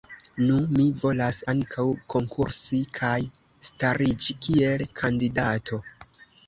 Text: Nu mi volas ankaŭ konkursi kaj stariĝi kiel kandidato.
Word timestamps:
Nu 0.43 0.53
mi 0.77 0.85
volas 1.01 1.39
ankaŭ 1.53 1.85
konkursi 2.15 2.81
kaj 3.01 3.15
stariĝi 3.71 4.39
kiel 4.49 4.87
kandidato. 5.03 5.85